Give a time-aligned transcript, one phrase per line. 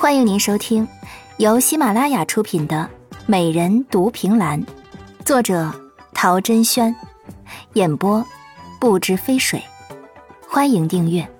[0.00, 0.88] 欢迎您收听
[1.36, 2.90] 由喜马拉雅出品的
[3.26, 4.64] 《美人独凭栏》，
[5.26, 5.70] 作者
[6.14, 6.96] 陶珍轩，
[7.74, 8.24] 演播
[8.80, 9.62] 不知飞水。
[10.48, 11.30] 欢迎订阅。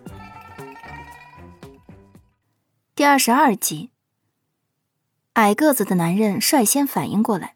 [2.95, 3.89] 第二十二集，
[5.33, 7.55] 矮个子的男人率先反应过来，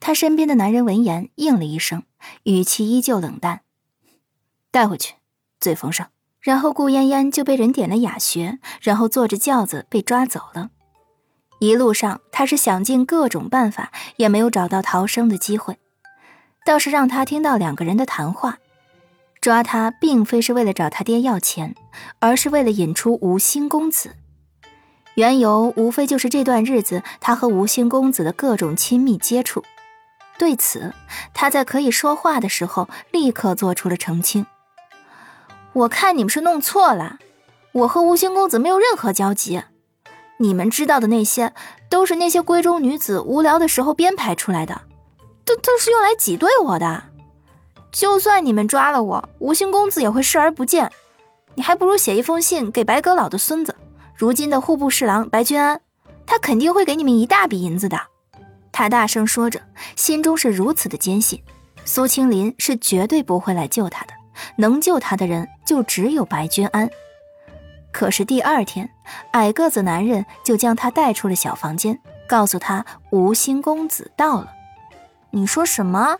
[0.00, 2.04] 他身边的男人闻言应了一声，
[2.44, 3.60] 语气依旧冷淡
[4.72, 5.16] ：“带回去，
[5.60, 6.08] 嘴缝上。”
[6.46, 10.70] 然后顾嫣嫣就被人点了哑穴，然后坐着轿子被抓走了。
[11.58, 15.76] 一路上，他是想尽各种办法，也没有找到逃生的机会。
[16.64, 18.58] 倒是让他听到两个人的谈话。
[19.40, 21.74] 抓他并非是为了找他爹要钱，
[22.20, 24.14] 而是为了引出吴兴公子。
[25.16, 29.64] 缘由无非就是这段日子他和吴兴公子的各种亲密接触。
[30.38, 30.94] 对此，
[31.34, 34.46] 他在可以说话的时候立刻做出了澄清。
[35.76, 37.18] 我看你们是弄错了，
[37.72, 39.62] 我和吴兴公子没有任何交集，
[40.38, 41.52] 你们知道的那些
[41.90, 44.80] 都是那些闺中女子无聊的时候编排出来的，
[45.44, 47.02] 都都是用来挤兑我的。
[47.92, 50.90] 就算你们抓了我，吴兴公子也会视而不见。
[51.56, 53.76] 你还不如写一封信给白阁老的孙子，
[54.14, 55.78] 如今的户部侍郎白君安，
[56.24, 58.00] 他肯定会给你们一大笔银子的。
[58.72, 59.60] 他大声说着，
[59.94, 61.42] 心中是如此的坚信，
[61.84, 64.14] 苏青林是绝对不会来救他的。
[64.56, 66.88] 能救他的人就只有白君安。
[67.92, 68.90] 可是第二天，
[69.32, 74.52] 矮个子男人就将他带出了小房间，告诉他吴兴公子到了。
[75.30, 76.18] 你说什么？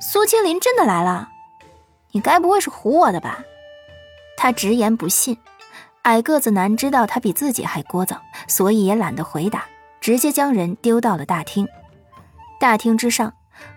[0.00, 1.28] 苏青林真的来了？
[2.10, 3.44] 你该不会是唬我的吧？
[4.36, 5.38] 他直言不信。
[6.02, 8.16] 矮个子男知道他比自己还聒噪，
[8.48, 9.66] 所以也懒得回答，
[10.00, 11.68] 直接将人丢到了大厅。
[12.58, 13.32] 大厅之上，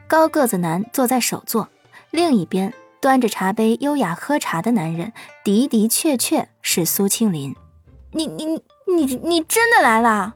[0.08, 1.70] 高个子男坐在首座，
[2.10, 2.74] 另一边。
[3.06, 7.56] 端着茶杯优雅喝茶的男人，的的确确是苏青林。
[8.10, 8.46] 你你
[8.88, 10.34] 你你真的来了！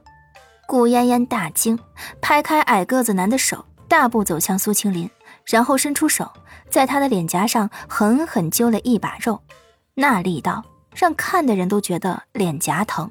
[0.68, 1.76] 顾嫣嫣大惊，
[2.20, 5.10] 拍开矮个子男的手，大步走向苏青林，
[5.46, 6.30] 然后伸出手，
[6.68, 9.40] 在他的脸颊上狠狠揪了一把肉，
[9.94, 10.62] 那力道
[10.94, 13.10] 让看的人都觉得脸颊疼。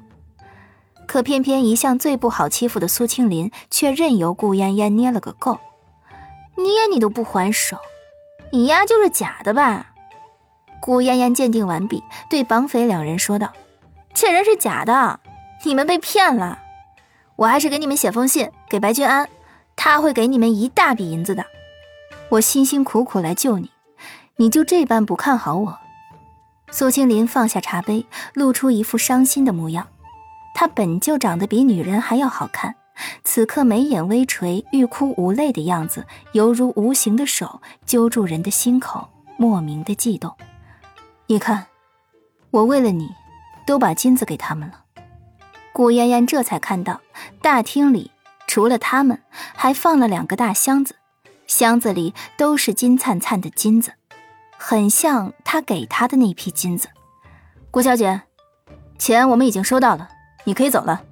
[1.06, 5.60] 可偏偏一向最不好欺负的苏青林，却任由顾嫣嫣捏了个够，
[6.56, 7.76] 捏你都不还手。
[8.52, 9.86] 你丫就是假的吧？
[10.80, 13.52] 顾嫣嫣鉴定完毕，对绑匪两人说道
[14.14, 15.20] ：“这人是假的，
[15.64, 16.58] 你们被骗了。
[17.36, 19.28] 我还是给你们写封信给白君安，
[19.76, 21.44] 他会给你们一大笔银子的。
[22.30, 23.70] 我辛辛苦苦来救你，
[24.36, 25.78] 你就这般不看好我？”
[26.72, 29.86] 苏青林放下茶杯，露出一副伤心的模样。
[30.54, 32.74] 他本就长得比女人还要好看。
[33.24, 40.34] 此刻眉眼微垂、欲哭无泪的样子，犹如无形的手揪住人的心口，莫名的悸动。
[41.26, 41.66] 你看，
[42.50, 43.08] 我为了你，
[43.66, 44.84] 都把金子给他们了。
[45.72, 47.00] 顾嫣嫣这才看到，
[47.40, 48.10] 大厅里
[48.46, 49.22] 除了他们，
[49.54, 50.96] 还放了两个大箱子，
[51.46, 53.92] 箱子里都是金灿灿的金子，
[54.58, 56.88] 很像他给他的那批金子。
[57.70, 58.22] 顾小姐，
[58.98, 60.08] 钱我们已经收到了，
[60.44, 61.02] 你可以走了。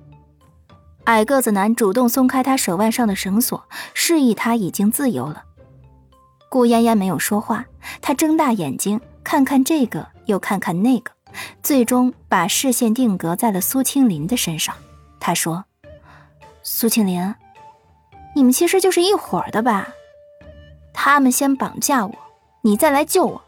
[1.09, 3.65] 矮个子男主动松开他手腕上的绳索，
[3.95, 5.45] 示意他已经自由了。
[6.51, 7.65] 顾嫣嫣没有说话，
[8.03, 11.11] 她睁大眼睛看看这个，又看看那个，
[11.63, 14.75] 最终把视线定格在了苏青林的身上。
[15.19, 15.65] 她说
[16.63, 17.35] ：“苏青林，
[18.37, 19.89] 你们其实就是一伙的吧？
[20.93, 22.15] 他们先绑架我，
[22.61, 23.43] 你再来救我，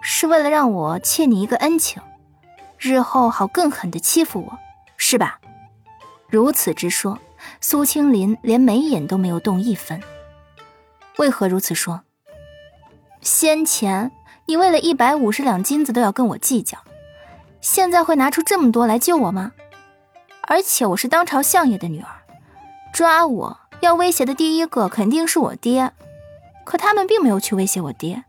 [0.00, 2.02] 是为了让我欠你一个恩情，
[2.78, 4.58] 日后好更狠的欺负我，
[4.96, 5.40] 是吧？”
[6.28, 7.18] 如此之说，
[7.60, 10.02] 苏青林连眉眼都没有动一分。
[11.18, 12.02] 为何如此说？
[13.20, 14.10] 先前
[14.46, 16.78] 你为了一百五十两金子都要跟我计较，
[17.60, 19.52] 现在会拿出这么多来救我吗？
[20.42, 22.08] 而且我是当朝相爷的女儿，
[22.92, 25.92] 抓我要威胁的第一个肯定是我爹。
[26.64, 28.24] 可他们并没有去威胁我爹。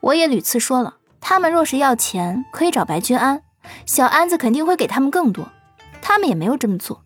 [0.00, 3.42] 我也屡次说了，他们若是要钱，可以找白君安，
[3.86, 5.48] 小安子肯定会给他们更多。
[6.06, 7.02] 他们也没有这么做，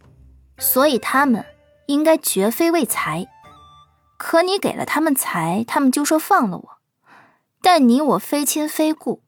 [0.59, 1.47] 所以他们
[1.87, 3.29] 应该绝非为财。
[4.19, 6.79] 可你给了他们财，他们就说放了我。
[7.63, 9.23] 但你我非亲非故，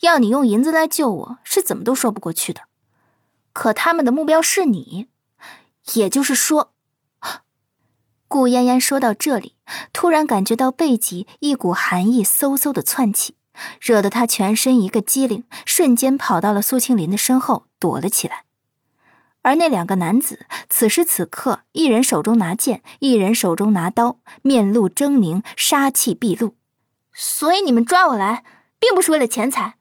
[0.00, 2.62] 要你用银子来救我，是怎么都说不过去的。
[3.52, 5.08] 可他们的目标是你，
[5.92, 6.72] 也就是说，
[8.26, 9.56] 顾嫣嫣说到这里，
[9.92, 13.36] 突然感觉到背脊一股寒意嗖嗖的窜起，
[13.80, 18.43] 惹得她全身一个机灵，瞬间跑到了苏青林的身后躲了起来。
[19.44, 26.56] 而那两个男子此时此刻，一人手中拿剑，一人手中拿刀，面露狰狞，杀气毕露。
[27.12, 28.42] 所以你们抓我来，
[28.78, 29.74] 并不是为了钱财，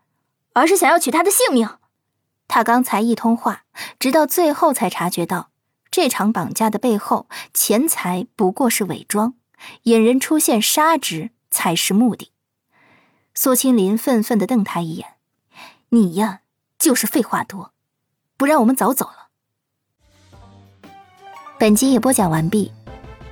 [0.51, 1.77] 而是想要取他的性命。
[2.49, 3.63] 他刚才一通话，
[3.97, 5.49] 直到最后才察觉到，
[5.89, 9.35] 这场绑架的背后，钱财不过是伪装，
[9.83, 12.33] 引人出现杀之才是目的。
[13.33, 15.15] 苏青林愤愤的瞪他一眼
[15.89, 16.41] ：“你呀，
[16.77, 17.71] 就是废话多，
[18.35, 19.22] 不然我们早走了。”
[21.63, 22.69] 本集也播讲完毕，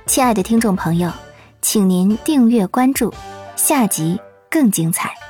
[0.06, 1.12] 亲爱的听众朋友，
[1.60, 3.12] 请您订阅关注，
[3.56, 4.18] 下集
[4.50, 5.21] 更精彩。